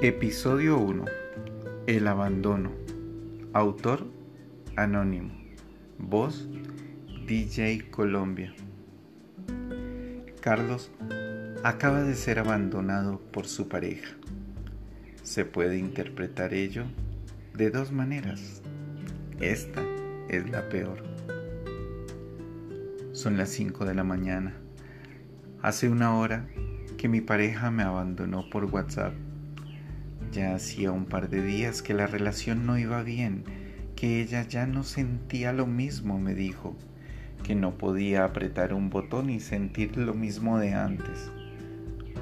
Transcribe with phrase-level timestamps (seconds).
[0.00, 1.06] Episodio 1.
[1.88, 2.70] El abandono.
[3.52, 4.06] Autor
[4.76, 5.34] anónimo.
[5.98, 6.48] Voz
[7.26, 8.54] DJ Colombia.
[10.40, 10.92] Carlos
[11.64, 14.14] acaba de ser abandonado por su pareja.
[15.24, 16.84] Se puede interpretar ello
[17.54, 18.62] de dos maneras.
[19.40, 19.82] Esta
[20.28, 21.02] es la peor.
[23.10, 24.54] Son las 5 de la mañana.
[25.60, 26.46] Hace una hora
[26.96, 29.12] que mi pareja me abandonó por WhatsApp
[30.38, 33.42] ya hacía un par de días que la relación no iba bien,
[33.96, 36.76] que ella ya no sentía lo mismo, me dijo,
[37.42, 41.32] que no podía apretar un botón y sentir lo mismo de antes.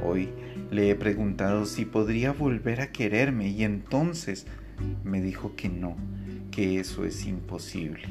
[0.03, 0.31] Hoy
[0.71, 4.47] le he preguntado si podría volver a quererme y entonces
[5.05, 5.95] me dijo que no,
[6.51, 8.09] que eso es imposible.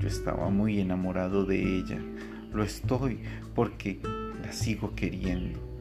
[0.00, 1.98] Yo estaba muy enamorado de ella,
[2.52, 3.18] lo estoy
[3.52, 3.98] porque
[4.44, 5.71] la sigo queriendo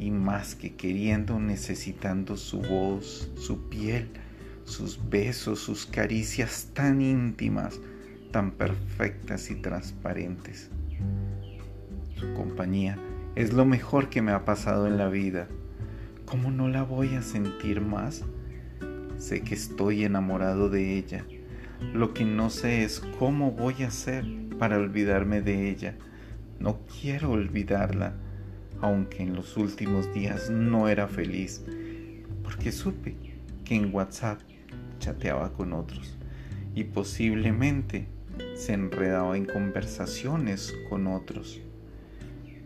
[0.00, 4.08] y más que queriendo, necesitando su voz, su piel,
[4.64, 7.78] sus besos, sus caricias tan íntimas,
[8.32, 10.70] tan perfectas y transparentes.
[12.16, 12.98] Su compañía
[13.34, 15.48] es lo mejor que me ha pasado en la vida.
[16.24, 18.24] ¿Cómo no la voy a sentir más?
[19.18, 21.26] Sé que estoy enamorado de ella.
[21.92, 24.24] Lo que no sé es cómo voy a hacer
[24.58, 25.94] para olvidarme de ella.
[26.58, 28.14] No quiero olvidarla
[28.80, 31.62] aunque en los últimos días no era feliz,
[32.42, 33.14] porque supe
[33.64, 34.40] que en WhatsApp
[34.98, 36.16] chateaba con otros
[36.74, 38.06] y posiblemente
[38.54, 41.60] se enredaba en conversaciones con otros.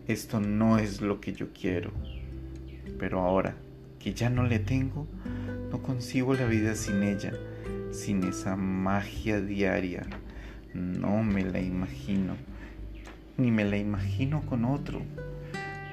[0.07, 1.91] Esto no es lo que yo quiero,
[2.99, 3.55] pero ahora
[3.99, 5.07] que ya no le tengo,
[5.71, 7.33] no concibo la vida sin ella,
[7.91, 10.05] sin esa magia diaria.
[10.73, 12.35] No me la imagino,
[13.37, 15.01] ni me la imagino con otro.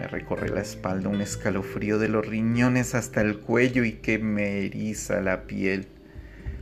[0.03, 4.66] Me recorre la espalda un escalofrío de los riñones hasta el cuello y que me
[4.66, 5.87] eriza la piel.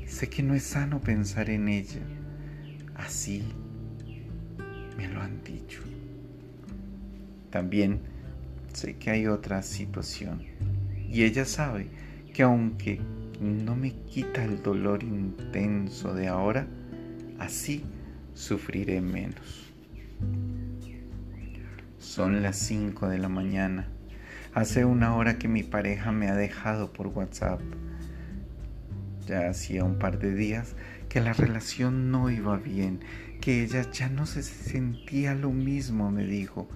[0.06, 2.02] Sé que no es sano pensar en ella.
[2.94, 3.42] Así
[4.98, 5.80] me lo han dicho.
[7.48, 8.00] También
[8.74, 10.42] sé que hay otra situación.
[11.08, 11.86] Y ella sabe
[12.34, 13.00] que aunque
[13.40, 16.66] no me quita el dolor intenso de ahora,
[17.38, 17.84] así
[18.34, 19.69] sufriré menos.
[22.00, 23.86] Son las 5 de la mañana.
[24.54, 27.60] Hace una hora que mi pareja me ha dejado por WhatsApp.
[29.26, 30.76] Ya hacía un par de días
[31.10, 33.00] que la relación no iba bien,
[33.42, 36.70] que ella ya no se sentía lo mismo, me dijo,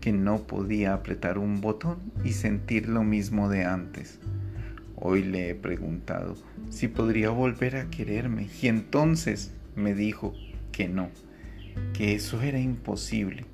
[0.00, 4.18] que no podía apretar un botón y sentir lo mismo de antes.
[4.96, 6.34] Hoy le he preguntado
[6.68, 10.34] si podría volver a quererme y entonces me dijo
[10.72, 11.10] que no,
[11.92, 13.46] que eso era imposible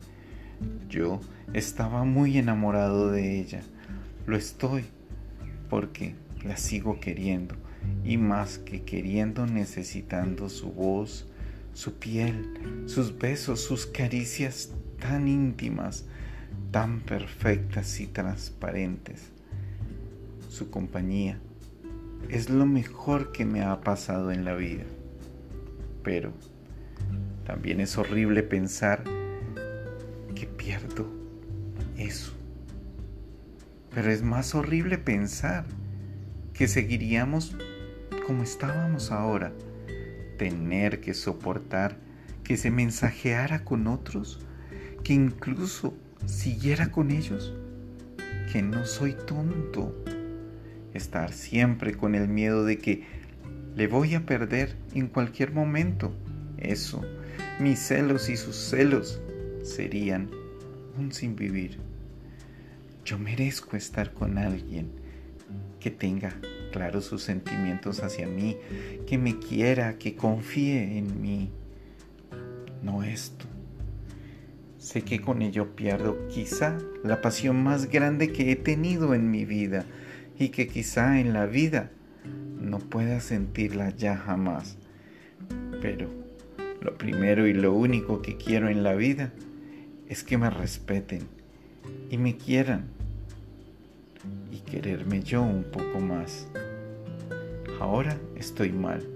[0.88, 1.20] yo
[1.52, 3.62] estaba muy enamorado de ella.
[4.26, 4.84] Lo estoy
[5.68, 7.54] porque la sigo queriendo
[8.04, 11.26] y más que queriendo necesitando su voz,
[11.72, 16.06] su piel, sus besos, sus caricias tan íntimas,
[16.70, 19.30] tan perfectas y transparentes.
[20.48, 21.38] Su compañía
[22.28, 24.84] es lo mejor que me ha pasado en la vida.
[26.02, 26.32] Pero
[27.44, 29.02] también es horrible pensar
[30.40, 31.06] que pierdo
[31.98, 32.32] eso.
[33.94, 35.66] Pero es más horrible pensar
[36.54, 37.54] que seguiríamos
[38.26, 39.52] como estábamos ahora,
[40.38, 41.98] tener que soportar
[42.42, 44.40] que se mensajeara con otros,
[45.04, 45.92] que incluso
[46.24, 47.54] siguiera con ellos,
[48.50, 49.94] que no soy tonto,
[50.94, 53.04] estar siempre con el miedo de que
[53.76, 56.14] le voy a perder en cualquier momento.
[56.56, 57.02] Eso,
[57.60, 59.20] mis celos y sus celos,
[59.62, 60.30] serían
[60.98, 61.78] un sin vivir.
[63.04, 64.90] Yo merezco estar con alguien
[65.80, 66.36] que tenga
[66.72, 68.56] claros sus sentimientos hacia mí,
[69.06, 71.50] que me quiera, que confíe en mí.
[72.82, 73.46] No esto.
[74.78, 79.44] Sé que con ello pierdo quizá la pasión más grande que he tenido en mi
[79.44, 79.84] vida
[80.38, 81.90] y que quizá en la vida
[82.58, 84.78] no pueda sentirla ya jamás.
[85.82, 86.08] Pero
[86.80, 89.32] lo primero y lo único que quiero en la vida
[90.10, 91.28] es que me respeten
[92.10, 92.88] y me quieran
[94.50, 96.48] y quererme yo un poco más.
[97.78, 99.06] Ahora estoy mal,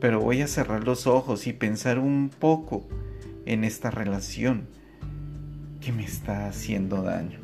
[0.00, 2.84] pero voy a cerrar los ojos y pensar un poco
[3.46, 4.66] en esta relación
[5.80, 7.38] que me está haciendo daño.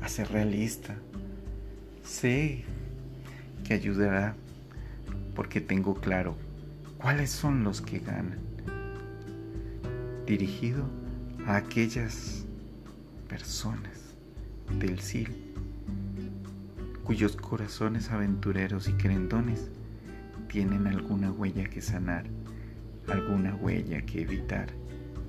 [0.00, 0.96] A ser realista.
[2.02, 2.64] Sé
[3.64, 4.34] que ayudará
[5.34, 6.36] porque tengo claro
[6.96, 8.38] cuáles son los que ganan.
[10.24, 11.05] Dirigido
[11.46, 12.44] a aquellas
[13.28, 14.16] personas
[14.80, 15.46] del SIL
[17.04, 19.70] cuyos corazones aventureros y querendones
[20.48, 22.24] tienen alguna huella que sanar,
[23.06, 24.70] alguna huella que evitar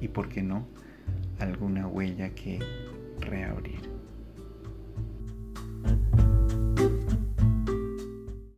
[0.01, 0.67] y, por qué no,
[1.39, 2.59] alguna huella que
[3.19, 3.96] reabrir.